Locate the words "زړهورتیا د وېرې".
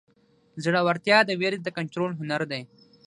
0.63-1.59